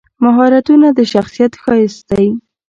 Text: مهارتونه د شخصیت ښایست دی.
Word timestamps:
مهارتونه 0.23 0.87
د 0.97 0.99
شخصیت 1.13 1.53
ښایست 1.61 2.01
دی. 2.11 2.27